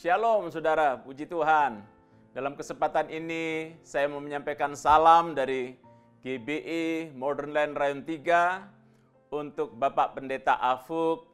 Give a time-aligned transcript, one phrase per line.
[0.00, 1.84] Shalom saudara, puji Tuhan.
[2.32, 5.76] Dalam kesempatan ini saya mau menyampaikan salam dari
[6.24, 8.64] GBI Modern Land Rayon 3
[9.28, 11.28] untuk Bapak Pendeta Afuk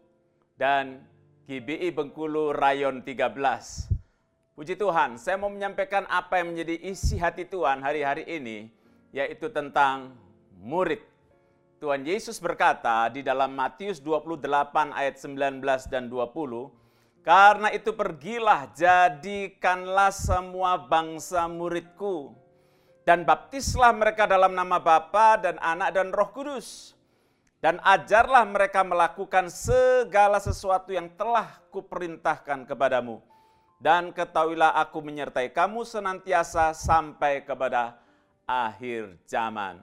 [0.59, 0.99] dan
[1.47, 4.59] GBI Bengkulu Rayon 13.
[4.59, 8.67] Puji Tuhan, saya mau menyampaikan apa yang menjadi isi hati Tuhan hari-hari ini,
[9.15, 10.11] yaitu tentang
[10.59, 11.07] murid.
[11.79, 16.75] Tuhan Yesus berkata di dalam Matius 28 ayat 19 dan 20,
[17.27, 22.39] karena itu pergilah jadikanlah semua bangsa muridku.
[23.03, 26.95] Dan baptislah mereka dalam nama Bapa dan Anak dan Roh Kudus.
[27.59, 33.19] Dan ajarlah mereka melakukan segala sesuatu yang telah kuperintahkan kepadamu.
[33.83, 37.99] Dan ketahuilah aku menyertai kamu senantiasa sampai kepada
[38.47, 39.83] akhir zaman.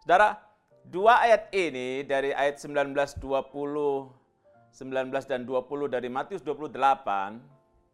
[0.00, 0.40] Saudara,
[0.88, 4.17] dua ayat ini dari ayat 19 20
[4.78, 6.70] 19 dan 20 dari Matius 28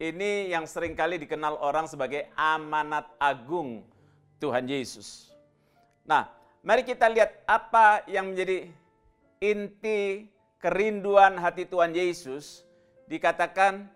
[0.04, 3.80] ini yang sering kali dikenal orang sebagai amanat agung
[4.36, 5.32] Tuhan Yesus.
[6.04, 6.28] Nah,
[6.60, 8.68] mari kita lihat apa yang menjadi
[9.40, 10.28] inti
[10.60, 12.68] kerinduan hati Tuhan Yesus
[13.08, 13.88] dikatakan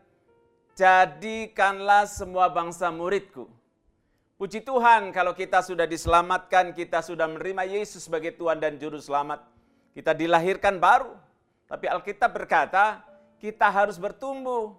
[0.72, 3.52] jadikanlah semua bangsa muridku.
[4.40, 9.44] Puji Tuhan kalau kita sudah diselamatkan, kita sudah menerima Yesus sebagai Tuhan dan Juru Selamat.
[9.92, 11.27] Kita dilahirkan baru.
[11.68, 13.04] Tapi Alkitab berkata,
[13.36, 14.72] kita harus bertumbuh.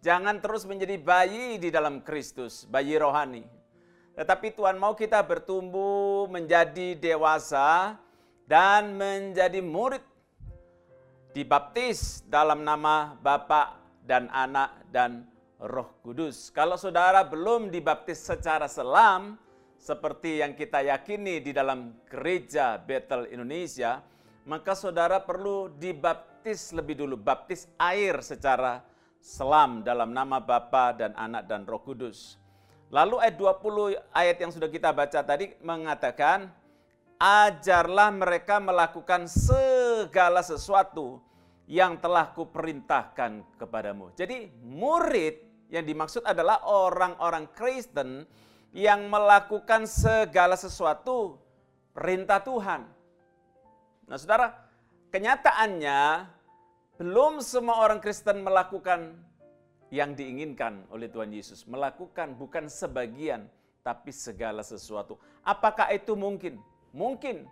[0.00, 3.44] Jangan terus menjadi bayi di dalam Kristus, bayi rohani.
[4.16, 7.98] Tetapi Tuhan mau kita bertumbuh menjadi dewasa
[8.48, 10.06] dan menjadi murid.
[11.30, 15.28] Dibaptis dalam nama Bapa dan Anak dan
[15.62, 16.50] Roh Kudus.
[16.50, 19.38] Kalau saudara belum dibaptis secara selam,
[19.78, 24.02] seperti yang kita yakini di dalam gereja Bethel Indonesia,
[24.48, 28.80] maka saudara perlu dibaptis lebih dulu, baptis air secara
[29.20, 32.40] selam dalam nama Bapa dan Anak dan Roh Kudus.
[32.90, 36.50] Lalu ayat 20 ayat yang sudah kita baca tadi mengatakan,
[37.20, 41.20] ajarlah mereka melakukan segala sesuatu
[41.70, 44.10] yang telah kuperintahkan kepadamu.
[44.18, 45.38] Jadi murid
[45.70, 48.26] yang dimaksud adalah orang-orang Kristen
[48.74, 51.38] yang melakukan segala sesuatu
[51.94, 52.90] perintah Tuhan.
[54.10, 54.50] Nah, saudara,
[55.14, 56.26] kenyataannya
[56.98, 59.14] belum semua orang Kristen melakukan
[59.94, 61.62] yang diinginkan oleh Tuhan Yesus.
[61.70, 63.46] Melakukan bukan sebagian,
[63.86, 65.14] tapi segala sesuatu.
[65.46, 66.58] Apakah itu mungkin?
[66.90, 67.46] Mungkin.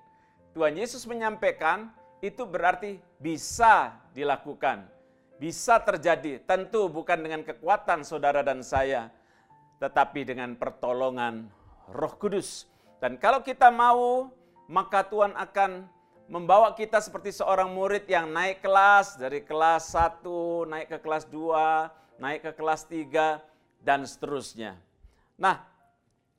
[0.52, 4.98] Tuhan Yesus menyampaikan itu berarti bisa dilakukan
[5.38, 6.42] bisa terjadi.
[6.42, 9.08] Tentu bukan dengan kekuatan saudara dan saya,
[9.78, 11.46] tetapi dengan pertolongan
[11.94, 12.66] Roh Kudus.
[12.98, 14.34] Dan kalau kita mau,
[14.66, 15.86] maka Tuhan akan
[16.28, 20.22] membawa kita seperti seorang murid yang naik kelas dari kelas 1,
[20.68, 23.40] naik ke kelas 2, naik ke kelas 3
[23.80, 24.76] dan seterusnya.
[25.40, 25.64] Nah,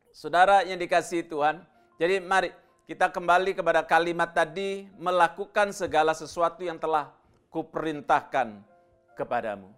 [0.10, 1.62] Saudara yang dikasih Tuhan,
[2.02, 2.50] jadi mari
[2.90, 7.14] kita kembali kepada kalimat tadi melakukan segala sesuatu yang telah
[7.54, 8.60] kuperintahkan
[9.14, 9.70] kepadamu.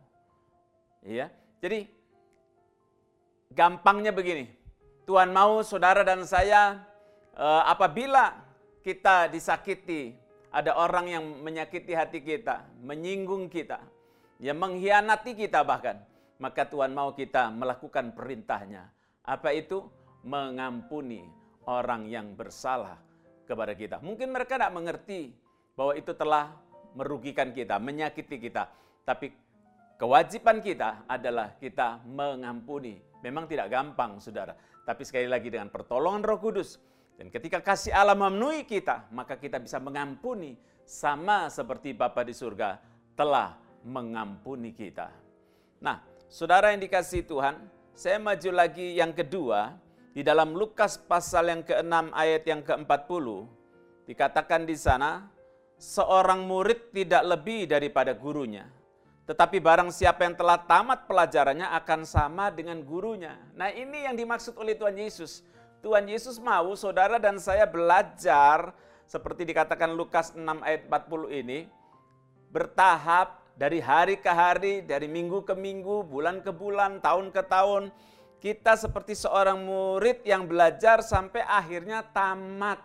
[1.03, 1.27] Iya.
[1.59, 1.85] Jadi
[3.51, 4.47] gampangnya begini.
[5.03, 6.79] Tuhan mau saudara dan saya
[7.35, 8.31] eh, apabila
[8.81, 10.17] kita disakiti,
[10.51, 13.79] ada orang yang menyakiti hati kita, menyinggung kita,
[14.41, 16.01] yang mengkhianati kita bahkan,
[16.41, 18.89] maka Tuhan mau kita melakukan perintahnya.
[19.21, 19.85] Apa itu?
[20.21, 21.25] Mengampuni
[21.65, 22.97] orang yang bersalah
[23.45, 24.01] kepada kita.
[24.01, 25.33] Mungkin mereka tidak mengerti
[25.77, 26.57] bahwa itu telah
[26.97, 28.69] merugikan kita, menyakiti kita.
[29.05, 29.33] Tapi
[29.97, 32.97] kewajiban kita adalah kita mengampuni.
[33.21, 34.57] Memang tidak gampang, saudara.
[34.81, 36.81] Tapi sekali lagi dengan pertolongan roh kudus.
[37.17, 40.57] Dan ketika kasih Allah memenuhi kita, maka kita bisa mengampuni.
[40.81, 42.81] Sama seperti Bapa di surga
[43.15, 43.55] telah
[43.85, 45.07] mengampuni kita.
[45.79, 47.63] Nah, saudara yang dikasih Tuhan,
[47.95, 49.77] saya maju lagi yang kedua.
[50.11, 53.25] Di dalam Lukas pasal yang ke-6 ayat yang ke-40,
[54.11, 55.31] dikatakan di sana,
[55.79, 58.67] seorang murid tidak lebih daripada gurunya
[59.31, 63.39] tetapi barang siapa yang telah tamat pelajarannya akan sama dengan gurunya.
[63.55, 65.39] Nah ini yang dimaksud oleh Tuhan Yesus.
[65.81, 68.73] Tuhan Yesus mau saudara dan saya belajar
[69.09, 71.59] seperti dikatakan Lukas 6 ayat 40 ini.
[72.53, 77.89] Bertahap dari hari ke hari, dari minggu ke minggu, bulan ke bulan, tahun ke tahun.
[78.41, 82.81] Kita seperti seorang murid yang belajar sampai akhirnya tamat.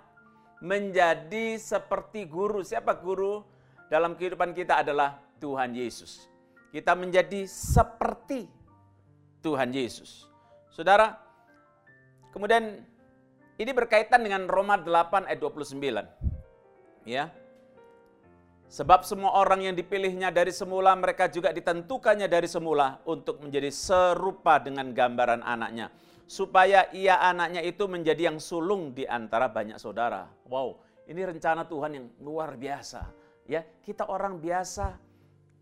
[0.65, 2.65] Menjadi seperti guru.
[2.65, 3.45] Siapa guru?
[3.93, 6.37] Dalam kehidupan kita adalah Tuhan Yesus
[6.77, 8.45] kita menjadi seperti
[9.41, 10.29] Tuhan Yesus.
[10.69, 11.17] Saudara,
[12.37, 12.85] kemudian
[13.57, 17.09] ini berkaitan dengan Roma 8 ayat 29.
[17.09, 17.33] Ya.
[18.69, 24.61] Sebab semua orang yang dipilihnya dari semula, mereka juga ditentukannya dari semula untuk menjadi serupa
[24.61, 25.89] dengan gambaran anaknya.
[26.27, 30.27] Supaya ia anaknya itu menjadi yang sulung di antara banyak saudara.
[30.51, 33.07] Wow, ini rencana Tuhan yang luar biasa.
[33.47, 34.99] Ya, kita orang biasa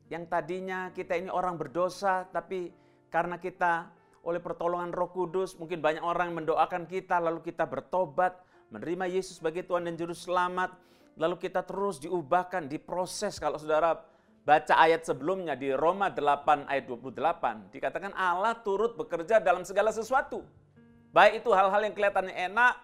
[0.09, 2.73] yang tadinya kita ini orang berdosa, tapi
[3.13, 3.93] karena kita
[4.25, 8.41] oleh pertolongan Roh Kudus, mungkin banyak orang mendoakan kita, lalu kita bertobat,
[8.73, 10.73] menerima Yesus sebagai Tuhan dan Juru Selamat,
[11.21, 13.37] lalu kita terus diubahkan, diproses.
[13.37, 14.01] Kalau saudara
[14.43, 20.43] baca ayat sebelumnya di Roma 8 ayat 28, dikatakan Allah turut bekerja dalam segala sesuatu.
[21.15, 22.75] Baik itu hal-hal yang kelihatannya enak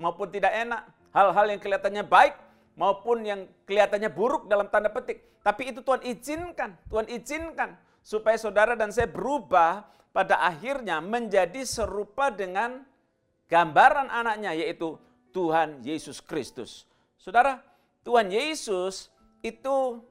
[0.00, 2.34] maupun tidak enak, hal-hal yang kelihatannya baik
[2.74, 5.22] maupun yang kelihatannya buruk dalam tanda petik.
[5.44, 12.32] Tapi itu Tuhan izinkan, Tuhan izinkan supaya saudara dan saya berubah pada akhirnya menjadi serupa
[12.32, 12.82] dengan
[13.46, 14.98] gambaran anaknya yaitu
[15.30, 16.86] Tuhan Yesus Kristus.
[17.14, 17.62] Saudara,
[18.02, 19.12] Tuhan Yesus
[19.44, 20.02] itu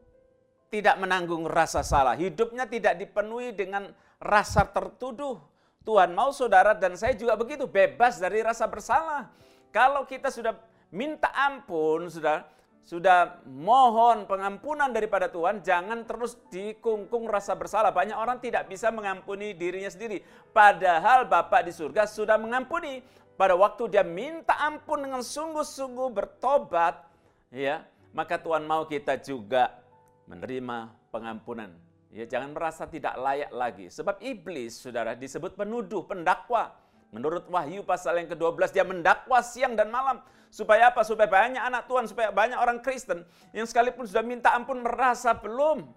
[0.69, 2.15] tidak menanggung rasa salah.
[2.15, 3.89] Hidupnya tidak dipenuhi dengan
[4.21, 5.41] rasa tertuduh.
[5.83, 9.33] Tuhan mau saudara dan saya juga begitu, bebas dari rasa bersalah.
[9.74, 10.53] Kalau kita sudah
[10.94, 12.45] minta ampun, sudah
[12.84, 17.94] sudah mohon pengampunan daripada Tuhan, jangan terus dikungkung rasa bersalah.
[17.94, 20.26] Banyak orang tidak bisa mengampuni dirinya sendiri.
[20.50, 23.06] Padahal Bapak di surga sudah mengampuni
[23.40, 27.08] pada waktu dia minta ampun dengan sungguh-sungguh bertobat,
[27.54, 29.80] ya, maka Tuhan mau kita juga
[30.28, 31.72] menerima pengampunan.
[32.10, 33.86] Ya, jangan merasa tidak layak lagi.
[33.94, 36.74] Sebab iblis, saudara, disebut penuduh, pendakwa.
[37.10, 40.22] Menurut Wahyu pasal yang ke-12, dia mendakwa siang dan malam.
[40.50, 41.02] Supaya apa?
[41.06, 45.90] Supaya banyak anak Tuhan, supaya banyak orang Kristen yang sekalipun sudah minta ampun merasa belum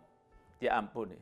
[0.56, 1.16] diampuni.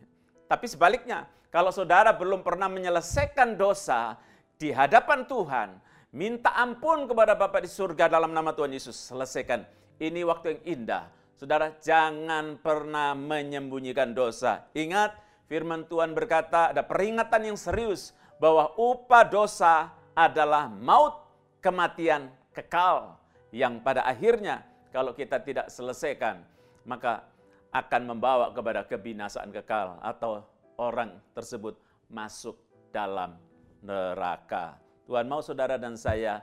[0.47, 4.19] Tapi sebaliknya, kalau saudara belum pernah menyelesaikan dosa
[4.59, 5.69] di hadapan Tuhan,
[6.11, 9.15] Minta ampun kepada Bapa di surga dalam nama Tuhan Yesus.
[9.15, 9.63] Selesaikan.
[10.03, 11.07] Ini waktu yang indah.
[11.39, 14.67] Saudara, jangan pernah menyembunyikan dosa.
[14.75, 15.15] Ingat,
[15.47, 18.11] firman Tuhan berkata, ada peringatan yang serius
[18.41, 21.21] bahwa upah dosa adalah maut,
[21.61, 23.21] kematian kekal.
[23.53, 26.41] Yang pada akhirnya, kalau kita tidak selesaikan,
[26.89, 27.29] maka
[27.71, 30.43] akan membawa kepada kebinasaan kekal atau
[30.81, 31.79] orang tersebut
[32.11, 32.59] masuk
[32.91, 33.39] dalam
[33.85, 34.81] neraka.
[35.07, 36.43] Tuhan mau saudara dan saya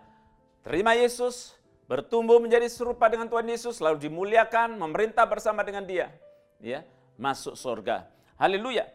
[0.64, 1.58] terima Yesus,
[1.90, 6.12] bertumbuh menjadi serupa dengan Tuhan Yesus, lalu dimuliakan, memerintah bersama dengan dia.
[6.62, 6.88] Ya,
[7.20, 8.08] masuk surga.
[8.40, 8.88] Haleluya.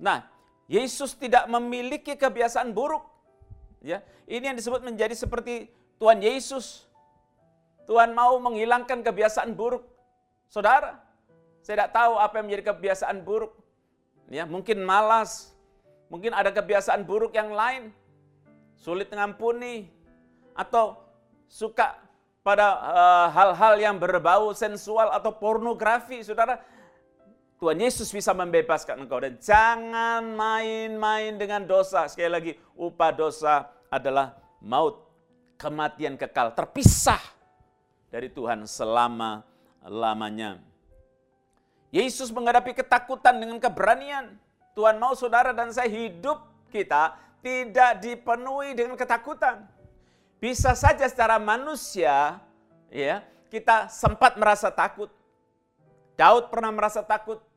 [0.00, 0.28] Nah,
[0.70, 3.02] Yesus tidak memiliki kebiasaan buruk.
[3.82, 5.66] Ya, ini yang disebut menjadi seperti
[5.98, 6.86] Tuhan Yesus.
[7.90, 9.82] Tuhan mau menghilangkan kebiasaan buruk.
[10.46, 11.02] Saudara,
[11.58, 13.50] saya tidak tahu apa yang menjadi kebiasaan buruk.
[14.30, 15.50] Ya, mungkin malas,
[16.06, 17.90] mungkin ada kebiasaan buruk yang lain
[18.80, 19.92] sulit mengampuni,
[20.56, 20.96] atau
[21.44, 22.00] suka
[22.40, 26.56] pada eh, hal-hal uh, yang berbau sensual atau pornografi, saudara,
[27.60, 32.08] Tuhan Yesus bisa membebaskan engkau dan jangan main-main dengan dosa.
[32.08, 34.32] Sekali lagi, upah dosa adalah
[34.64, 35.04] maut,
[35.60, 37.20] kematian kekal, terpisah
[38.08, 40.56] dari Tuhan selama-lamanya.
[41.92, 44.40] Yesus menghadapi ketakutan dengan keberanian.
[44.72, 46.40] Tuhan mau saudara dan saya hidup
[46.72, 47.12] kita
[47.44, 49.68] tidak dipenuhi dengan ketakutan.
[50.40, 52.40] Bisa saja secara manusia,
[52.88, 53.20] ya,
[53.52, 55.12] kita sempat merasa takut.
[56.16, 57.49] Daud pernah merasa takut.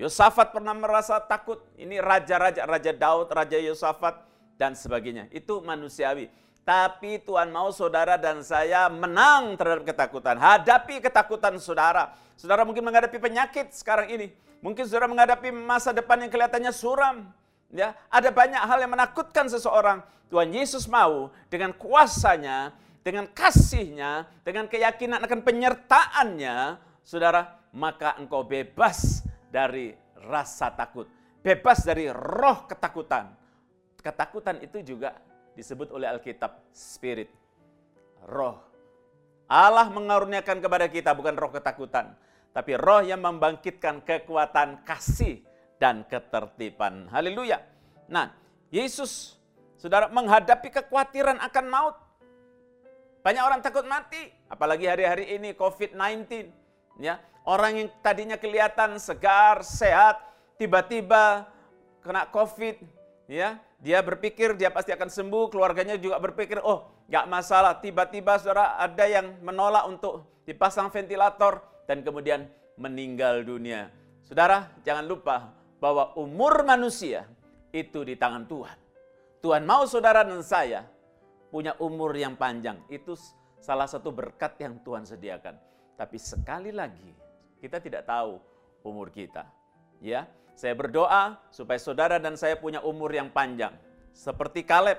[0.00, 1.60] Yosafat pernah merasa takut.
[1.76, 4.24] Ini raja-raja, Raja Daud, Raja Yosafat,
[4.56, 5.28] dan sebagainya.
[5.28, 6.30] Itu manusiawi.
[6.62, 10.38] Tapi Tuhan mau saudara dan saya menang terhadap ketakutan.
[10.38, 12.14] Hadapi ketakutan saudara.
[12.38, 14.30] Saudara mungkin menghadapi penyakit sekarang ini.
[14.62, 17.26] Mungkin saudara menghadapi masa depan yang kelihatannya suram.
[17.74, 20.06] Ya, ada banyak hal yang menakutkan seseorang.
[20.30, 22.70] Tuhan Yesus mau dengan kuasanya,
[23.02, 31.04] dengan kasihnya, dengan keyakinan akan penyertaannya, saudara, maka engkau bebas dari rasa takut.
[31.44, 33.36] Bebas dari roh ketakutan.
[34.00, 35.12] Ketakutan itu juga
[35.52, 37.28] disebut oleh Alkitab spirit.
[38.24, 38.56] Roh.
[39.52, 42.16] Allah mengaruniakan kepada kita bukan roh ketakutan.
[42.56, 45.44] Tapi roh yang membangkitkan kekuatan kasih
[45.76, 47.12] dan ketertiban.
[47.12, 47.60] Haleluya.
[48.08, 48.32] Nah,
[48.72, 49.42] Yesus
[49.82, 51.98] Saudara menghadapi kekhawatiran akan maut.
[53.26, 56.46] Banyak orang takut mati, apalagi hari-hari ini COVID-19.
[57.02, 60.18] Ya, orang yang tadinya kelihatan segar, sehat,
[60.58, 61.46] tiba-tiba
[62.02, 62.82] kena COVID,
[63.30, 67.78] ya, dia berpikir dia pasti akan sembuh, keluarganya juga berpikir, oh, nggak masalah.
[67.82, 72.46] Tiba-tiba saudara ada yang menolak untuk dipasang ventilator dan kemudian
[72.78, 73.90] meninggal dunia.
[74.22, 75.50] Saudara, jangan lupa
[75.82, 77.26] bahwa umur manusia
[77.74, 78.78] itu di tangan Tuhan.
[79.42, 80.86] Tuhan mau saudara dan saya
[81.50, 82.78] punya umur yang panjang.
[82.86, 83.18] Itu
[83.58, 85.58] salah satu berkat yang Tuhan sediakan.
[85.98, 87.10] Tapi sekali lagi,
[87.62, 88.42] Kita tidak tahu
[88.82, 89.46] umur kita.
[90.02, 90.26] Ya,
[90.58, 93.70] saya berdoa supaya saudara dan saya punya umur yang panjang.
[94.10, 94.98] Seperti Kaleb,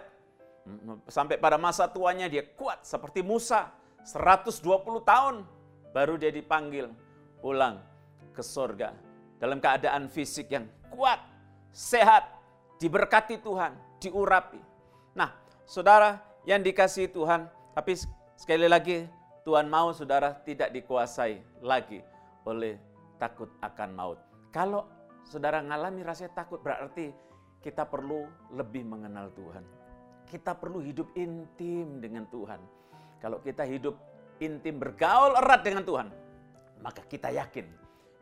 [1.11, 3.67] sampai pada masa tuanya dia kuat seperti Musa,
[4.07, 4.63] 120
[5.03, 5.43] tahun
[5.91, 6.87] baru dia dipanggil
[7.43, 7.83] pulang
[8.31, 8.95] ke sorga
[9.43, 11.19] dalam keadaan fisik yang kuat,
[11.75, 12.31] sehat,
[12.79, 14.63] diberkati Tuhan, diurapi.
[15.19, 15.35] Nah,
[15.67, 17.99] saudara yang dikasih Tuhan, tapi
[18.39, 19.03] sekali lagi
[19.43, 22.12] Tuhan mau saudara tidak dikuasai lagi
[22.47, 22.79] oleh
[23.19, 24.19] takut akan maut.
[24.51, 24.85] Kalau
[25.23, 27.11] saudara ngalami rasa takut berarti
[27.63, 29.63] kita perlu lebih mengenal Tuhan.
[30.27, 32.59] Kita perlu hidup intim dengan Tuhan.
[33.23, 33.95] Kalau kita hidup
[34.43, 36.07] intim bergaul erat dengan Tuhan,
[36.83, 37.63] maka kita yakin.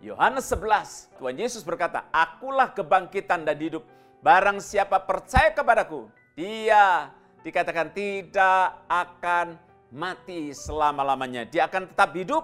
[0.01, 3.86] Yohanes 11, Tuhan Yesus berkata, Akulah kebangkitan dan hidup.
[4.22, 7.10] Barang siapa percaya kepadaku, dia
[7.42, 9.58] dikatakan tidak akan
[9.90, 11.46] mati selama-lamanya.
[11.50, 12.44] Dia akan tetap hidup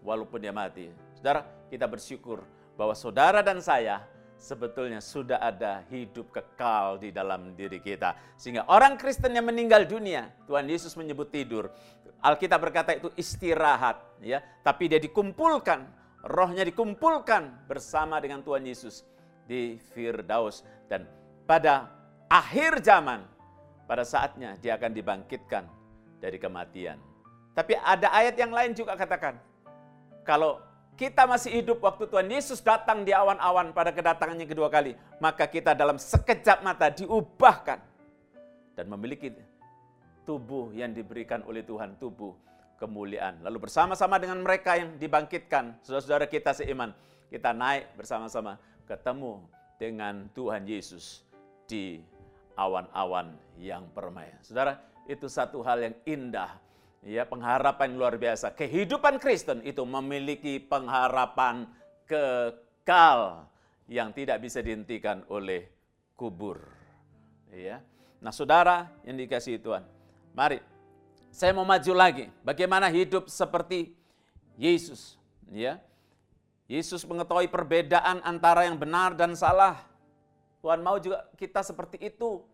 [0.00, 1.07] walaupun dia mati.
[1.18, 2.46] Saudara, kita bersyukur
[2.78, 4.06] bahwa saudara dan saya
[4.38, 8.14] sebetulnya sudah ada hidup kekal di dalam diri kita.
[8.38, 11.74] Sehingga orang Kristen yang meninggal dunia, Tuhan Yesus menyebut tidur.
[12.22, 14.38] Alkitab berkata itu istirahat, ya.
[14.62, 15.90] Tapi dia dikumpulkan,
[16.22, 19.02] rohnya dikumpulkan bersama dengan Tuhan Yesus
[19.42, 21.02] di Firdaus dan
[21.50, 21.90] pada
[22.30, 23.26] akhir zaman
[23.90, 25.66] pada saatnya dia akan dibangkitkan
[26.22, 27.02] dari kematian.
[27.58, 29.34] Tapi ada ayat yang lain juga katakan,
[30.22, 30.62] kalau
[30.98, 35.70] kita masih hidup waktu Tuhan Yesus datang di awan-awan pada kedatangannya kedua kali, maka kita
[35.70, 37.78] dalam sekejap mata diubahkan
[38.74, 39.30] dan memiliki
[40.26, 42.34] tubuh yang diberikan oleh Tuhan, tubuh
[42.82, 43.46] kemuliaan.
[43.46, 46.90] Lalu bersama-sama dengan mereka yang dibangkitkan, saudara-saudara kita seiman,
[47.30, 48.58] kita naik bersama-sama
[48.90, 49.46] ketemu
[49.78, 51.22] dengan Tuhan Yesus
[51.70, 52.02] di
[52.58, 54.34] awan-awan yang permai.
[54.42, 56.58] Saudara, itu satu hal yang indah,
[57.02, 58.54] ya pengharapan luar biasa.
[58.54, 61.68] Kehidupan Kristen itu memiliki pengharapan
[62.08, 63.46] kekal
[63.88, 65.68] yang tidak bisa dihentikan oleh
[66.18, 66.60] kubur.
[67.54, 67.80] Ya.
[68.18, 69.86] Nah, saudara yang dikasih Tuhan,
[70.34, 70.60] Mari,
[71.30, 72.26] saya mau maju lagi.
[72.42, 73.94] Bagaimana hidup seperti
[74.58, 75.14] Yesus,
[75.48, 75.78] ya?
[76.68, 79.80] Yesus mengetahui perbedaan antara yang benar dan salah.
[80.60, 82.44] Tuhan mau juga kita seperti itu.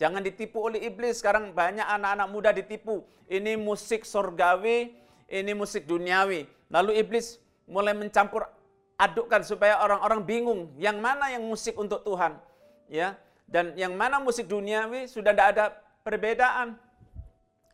[0.00, 1.20] Jangan ditipu oleh iblis.
[1.20, 3.04] Sekarang banyak anak-anak muda ditipu.
[3.28, 4.96] Ini musik sorgawi,
[5.28, 6.48] ini musik duniawi.
[6.72, 7.36] Lalu iblis
[7.68, 8.48] mulai mencampur
[8.96, 12.40] adukkan supaya orang-orang bingung yang mana yang musik untuk Tuhan,
[12.88, 13.14] ya.
[13.44, 15.64] Dan yang mana musik duniawi sudah tidak ada
[16.00, 16.80] perbedaan.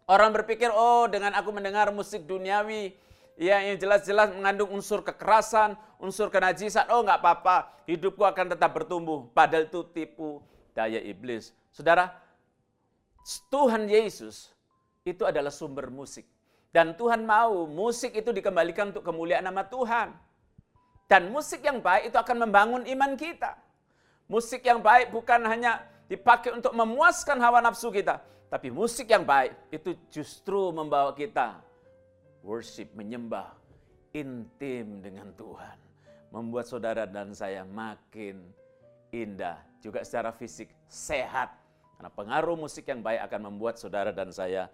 [0.06, 2.94] Orang berpikir, oh dengan aku mendengar musik duniawi,
[3.34, 9.28] ya yang jelas-jelas mengandung unsur kekerasan, unsur kenajisan, oh nggak apa-apa, hidupku akan tetap bertumbuh.
[9.34, 10.40] Padahal itu tipu
[10.72, 11.52] daya iblis.
[11.76, 12.08] Saudara,
[13.52, 14.48] Tuhan Yesus
[15.04, 16.24] itu adalah sumber musik.
[16.72, 20.16] Dan Tuhan mau musik itu dikembalikan untuk kemuliaan nama Tuhan.
[21.04, 23.60] Dan musik yang baik itu akan membangun iman kita.
[24.24, 29.54] Musik yang baik bukan hanya dipakai untuk memuaskan hawa nafsu kita, tapi musik yang baik
[29.70, 31.60] itu justru membawa kita
[32.40, 33.52] worship, menyembah
[34.16, 35.76] intim dengan Tuhan.
[36.32, 38.42] Membuat saudara dan saya makin
[39.14, 39.60] indah.
[39.78, 41.65] Juga secara fisik sehat.
[41.96, 44.68] Karena pengaruh musik yang baik akan membuat saudara dan saya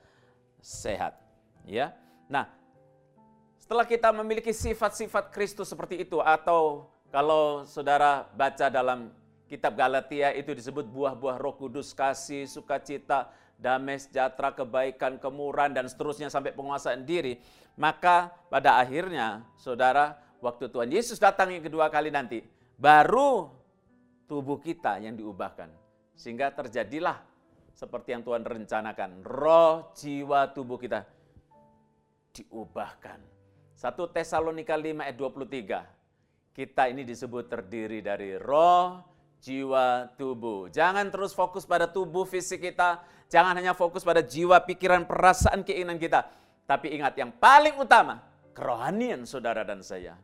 [0.58, 1.18] sehat.
[1.62, 1.94] Ya,
[2.32, 2.48] Nah,
[3.60, 9.12] setelah kita memiliki sifat-sifat Kristus seperti itu atau kalau saudara baca dalam
[9.52, 13.28] kitab Galatia itu disebut buah-buah Roh Kudus, kasih, sukacita,
[13.60, 17.36] damai sejahtera, kebaikan, kemurahan, dan seterusnya sampai penguasaan diri,
[17.76, 22.40] maka pada akhirnya, saudara, waktu Tuhan Yesus datang yang kedua kali nanti,
[22.80, 23.52] baru
[24.24, 25.81] tubuh kita yang diubahkan.
[26.16, 27.20] Sehingga terjadilah
[27.72, 29.24] seperti yang Tuhan rencanakan.
[29.24, 31.02] Roh, jiwa, tubuh kita
[32.32, 33.18] diubahkan.
[33.76, 36.52] 1 Tesalonika 5 ayat 23.
[36.52, 39.00] Kita ini disebut terdiri dari roh,
[39.40, 40.68] jiwa, tubuh.
[40.68, 43.00] Jangan terus fokus pada tubuh fisik kita,
[43.32, 46.28] Jangan hanya fokus pada jiwa, pikiran, perasaan, keinginan kita.
[46.68, 48.20] Tapi ingat yang paling utama,
[48.52, 50.20] kerohanian saudara dan saya.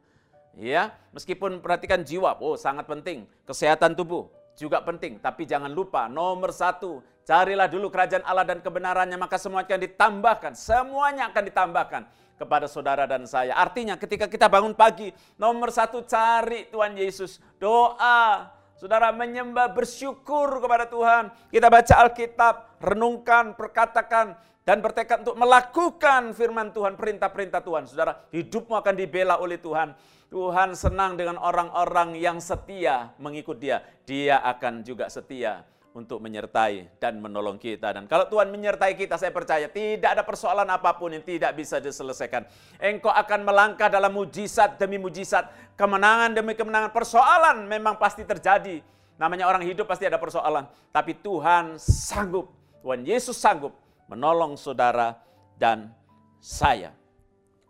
[0.52, 3.24] Ya, meskipun perhatikan jiwa, oh sangat penting.
[3.48, 4.28] Kesehatan tubuh
[4.58, 5.22] juga penting.
[5.22, 10.52] Tapi jangan lupa nomor satu, carilah dulu kerajaan Allah dan kebenarannya, maka semuanya akan ditambahkan.
[10.58, 12.02] Semuanya akan ditambahkan
[12.34, 13.54] kepada saudara dan saya.
[13.54, 17.38] Artinya ketika kita bangun pagi, nomor satu cari Tuhan Yesus.
[17.62, 21.34] Doa, Saudara menyembah bersyukur kepada Tuhan.
[21.50, 24.38] Kita baca Alkitab, renungkan, perkatakan,
[24.68, 27.88] dan bertekad untuk melakukan firman Tuhan, perintah-perintah Tuhan.
[27.88, 29.96] Saudara, hidupmu akan dibela oleh Tuhan.
[30.28, 33.80] Tuhan senang dengan orang-orang yang setia mengikut dia.
[34.04, 35.64] Dia akan juga setia
[35.96, 37.96] untuk menyertai dan menolong kita.
[37.96, 41.80] Dan kalau Tuhan menyertai kita, saya percaya tidak ada persoalan apa pun yang tidak bisa
[41.80, 42.44] diselesaikan.
[42.76, 45.48] Engkau akan melangkah dalam mujizat demi mujizat,
[45.80, 46.92] kemenangan demi kemenangan.
[46.92, 48.84] Persoalan memang pasti terjadi.
[49.16, 50.68] Namanya orang hidup pasti ada persoalan.
[50.92, 52.52] Tapi Tuhan sanggup,
[52.84, 55.20] Tuhan Yesus sanggup menolong saudara
[55.60, 55.92] dan
[56.40, 56.96] saya.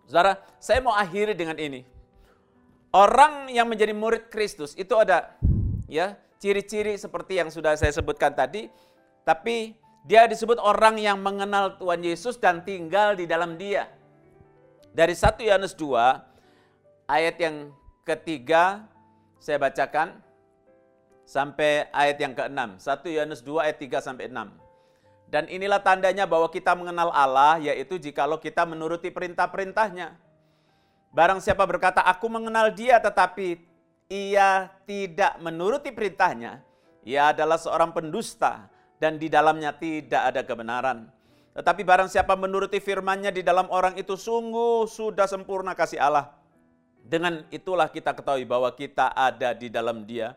[0.08, 1.84] Saudara, saya mau akhiri dengan ini.
[2.88, 5.36] Orang yang menjadi murid Kristus itu ada
[5.84, 8.72] ya ciri-ciri seperti yang sudah saya sebutkan tadi,
[9.28, 9.76] tapi
[10.08, 13.92] dia disebut orang yang mengenal Tuhan Yesus dan tinggal di dalam dia.
[14.96, 17.68] Dari 1 Yohanes 2, ayat yang
[18.08, 18.88] ketiga,
[19.36, 20.24] saya bacakan,
[21.28, 22.80] sampai ayat yang ke-6.
[22.80, 24.67] 1 Yohanes 2 ayat 3 sampai 6.
[25.28, 30.16] Dan inilah tandanya bahwa kita mengenal Allah, yaitu jikalau kita menuruti perintah-perintahnya.
[31.12, 33.60] Barang siapa berkata, aku mengenal dia tetapi
[34.08, 36.64] ia tidak menuruti perintahnya,
[37.04, 41.08] ia adalah seorang pendusta dan di dalamnya tidak ada kebenaran.
[41.52, 46.32] Tetapi barang siapa menuruti firmannya di dalam orang itu sungguh sudah sempurna kasih Allah.
[47.04, 50.36] Dengan itulah kita ketahui bahwa kita ada di dalam dia.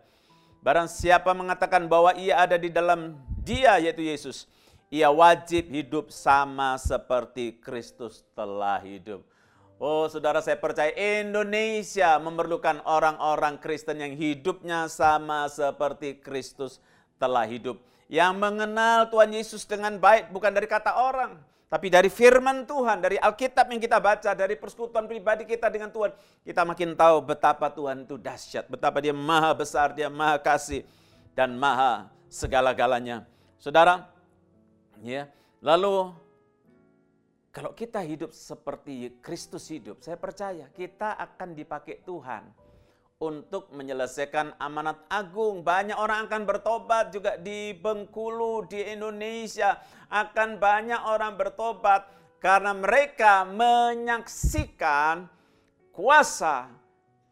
[0.63, 4.47] Barang siapa mengatakan bahwa ia ada di dalam dia yaitu Yesus,
[4.91, 9.23] ia wajib hidup sama seperti Kristus telah hidup.
[9.79, 16.83] Oh saudara saya percaya Indonesia memerlukan orang-orang Kristen yang hidupnya sama seperti Kristus
[17.15, 17.79] telah hidup.
[18.11, 21.39] Yang mengenal Tuhan Yesus dengan baik bukan dari kata orang.
[21.71, 26.11] Tapi dari firman Tuhan, dari Alkitab yang kita baca, dari persekutuan pribadi kita dengan Tuhan.
[26.43, 28.67] Kita makin tahu betapa Tuhan itu dahsyat.
[28.67, 30.83] Betapa dia maha besar, dia maha kasih.
[31.31, 33.23] Dan maha segala-galanya.
[33.55, 34.10] Saudara,
[35.01, 35.27] ya
[35.59, 36.13] lalu
[37.51, 42.47] kalau kita hidup seperti Kristus hidup, saya percaya kita akan dipakai Tuhan
[43.19, 45.59] untuk menyelesaikan amanat agung.
[45.59, 49.83] Banyak orang akan bertobat juga di Bengkulu, di Indonesia.
[50.07, 52.07] Akan banyak orang bertobat
[52.39, 55.27] karena mereka menyaksikan
[55.91, 56.71] kuasa,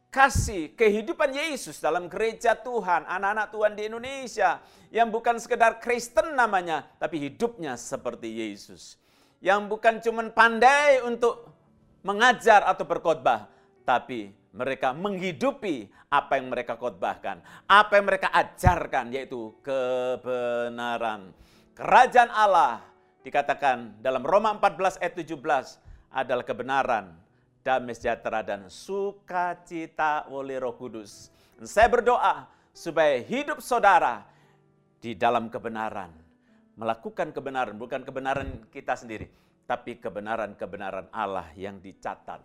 [0.09, 4.61] kasih, kehidupan Yesus dalam gereja Tuhan, anak-anak Tuhan di Indonesia.
[4.89, 8.97] Yang bukan sekedar Kristen namanya, tapi hidupnya seperti Yesus
[9.39, 11.47] yang bukan cuma pandai untuk
[12.03, 13.47] mengajar atau berkhotbah,
[13.87, 21.31] tapi mereka menghidupi apa yang mereka khotbahkan, apa yang mereka ajarkan yaitu kebenaran.
[21.75, 22.83] Kerajaan Allah
[23.23, 25.79] dikatakan dalam Roma 14 ayat 17
[26.11, 27.15] adalah kebenaran,
[27.69, 31.29] damai sejahtera dan sukacita oleh Roh Kudus.
[31.53, 34.25] Dan saya berdoa supaya hidup saudara
[34.97, 36.09] di dalam kebenaran
[36.79, 39.27] melakukan kebenaran, bukan kebenaran kita sendiri,
[39.67, 42.39] tapi kebenaran-kebenaran Allah yang dicatat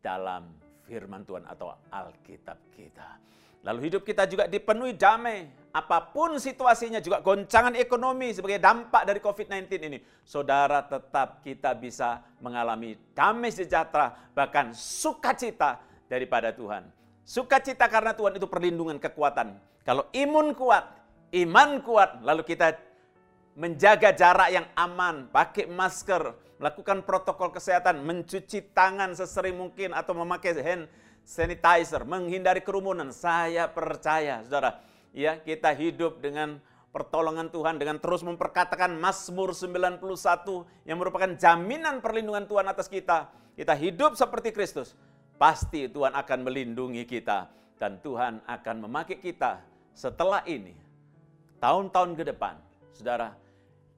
[0.00, 0.56] dalam
[0.88, 3.20] firman Tuhan atau Alkitab kita.
[3.64, 5.48] Lalu hidup kita juga dipenuhi damai.
[5.74, 9.98] Apa pun situasinya juga goncangan ekonomi sebagai dampak dari COVID-19 ini.
[10.22, 16.86] Saudara tetap kita bisa mengalami damai sejahtera, bahkan sukacita daripada Tuhan.
[17.24, 19.58] Sukacita karena Tuhan itu perlindungan kekuatan.
[19.82, 20.84] Kalau imun kuat,
[21.32, 22.76] iman kuat, lalu kita
[23.56, 30.54] menjaga jarak yang aman, pakai masker, melakukan protokol kesehatan, mencuci tangan sesering mungkin atau memakai
[30.62, 30.86] hand
[31.24, 33.10] sanitizer, menghindari kerumunan.
[33.10, 36.60] Saya percaya, Saudara, ya, kita hidup dengan
[36.94, 39.98] pertolongan Tuhan dengan terus memperkatakan Mazmur 91
[40.86, 43.32] yang merupakan jaminan perlindungan Tuhan atas kita.
[43.58, 44.94] Kita hidup seperti Kristus.
[45.34, 47.50] Pasti Tuhan akan melindungi kita
[47.82, 49.58] dan Tuhan akan memakai kita
[49.90, 50.78] setelah ini
[51.58, 52.54] tahun-tahun ke depan.
[52.94, 53.34] Saudara,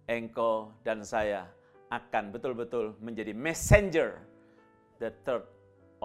[0.09, 1.45] engkau dan saya
[1.93, 4.17] akan betul-betul menjadi messenger
[4.97, 5.45] the third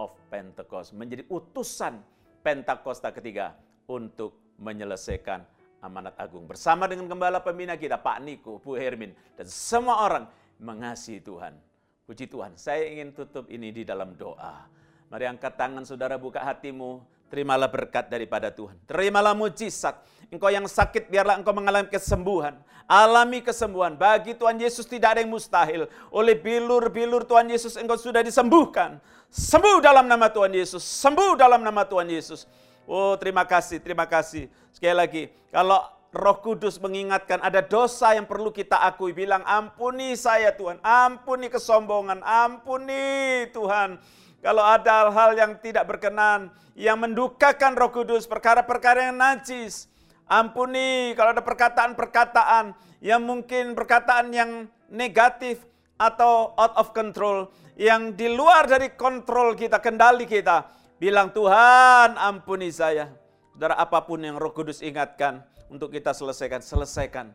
[0.02, 2.02] of Pentecost, menjadi utusan
[2.42, 3.54] Pentakosta ketiga
[3.86, 5.46] untuk menyelesaikan
[5.82, 6.46] amanat agung.
[6.46, 10.24] Bersama dengan gembala pembina kita, Pak Niko, Bu Hermin, dan semua orang
[10.58, 11.54] mengasihi Tuhan.
[12.02, 14.66] Puji Tuhan, saya ingin tutup ini di dalam doa.
[15.06, 18.76] Mari angkat tangan saudara, buka hatimu, terimalah berkat daripada Tuhan.
[18.84, 19.96] Terimalah mujizat,
[20.32, 22.56] Engkau yang sakit, biarlah engkau mengalami kesembuhan.
[22.88, 23.92] Alami kesembuhan.
[24.00, 25.84] Bagi Tuhan Yesus tidak ada yang mustahil.
[26.08, 28.96] Oleh bilur-bilur Tuhan Yesus engkau sudah disembuhkan.
[29.28, 30.80] Sembuh dalam nama Tuhan Yesus.
[30.80, 32.48] Sembuh dalam nama Tuhan Yesus.
[32.88, 34.48] Oh terima kasih, terima kasih.
[34.72, 35.84] Sekali lagi, kalau
[36.16, 39.12] Roh Kudus mengingatkan ada dosa yang perlu kita akui.
[39.12, 44.00] Bilang ampuni saya Tuhan, ampuni kesombongan, ampuni Tuhan.
[44.42, 49.92] Kalau ada hal-hal yang tidak berkenan, yang mendukakan roh kudus, perkara-perkara yang najis,
[50.32, 52.72] Ampuni kalau ada perkataan-perkataan
[53.04, 55.60] yang mungkin perkataan yang negatif
[56.00, 60.72] atau out of control, yang di luar dari kontrol kita, kendali kita.
[60.96, 63.12] Bilang Tuhan ampuni saya.
[63.52, 66.64] Saudara apa pun yang roh kudus ingatkan, untuk kita selesaikan.
[66.64, 67.26] Selesaikan.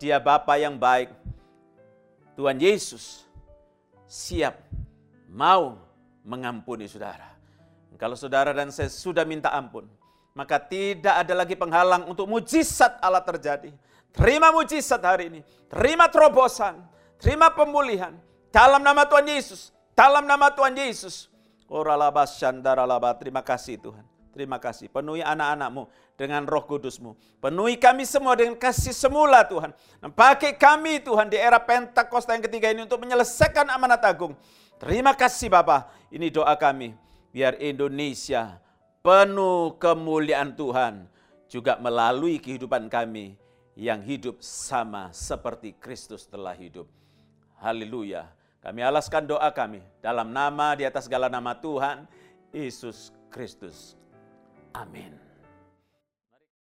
[0.00, 1.12] Dia Bapa yang baik.
[2.40, 3.28] Tuhan Yesus
[4.08, 4.60] siap
[5.28, 5.76] mau
[6.26, 7.30] mengampuni saudara.
[7.96, 9.88] Kalau saudara dan saya sudah minta ampun,
[10.36, 13.72] maka tidak ada lagi penghalang untuk mujizat Allah terjadi.
[14.12, 16.82] Terima mujizat hari ini, terima terobosan,
[17.16, 18.12] terima pemulihan.
[18.52, 21.32] Dalam nama Tuhan Yesus, dalam nama Tuhan Yesus.
[21.66, 24.04] Oralabas shandaralaba, terima kasih Tuhan.
[24.36, 24.92] Terima kasih.
[24.92, 27.16] Penuhi anak-anakmu dengan roh kudusmu.
[27.40, 29.72] Penuhi kami semua dengan kasih semula Tuhan.
[29.96, 34.36] Dan pakai kami Tuhan di era Pentakosta yang ketiga ini untuk menyelesaikan amanat agung.
[34.76, 35.88] Terima kasih Bapak.
[36.12, 36.92] Ini doa kami.
[37.32, 38.60] Biar Indonesia
[39.00, 41.08] penuh kemuliaan Tuhan.
[41.46, 43.38] Juga melalui kehidupan kami
[43.78, 46.90] yang hidup sama seperti Kristus telah hidup.
[47.62, 48.26] Haleluya.
[48.58, 52.02] Kami alaskan doa kami dalam nama di atas segala nama Tuhan
[52.50, 53.94] Yesus Kristus.
[54.74, 55.25] Amin.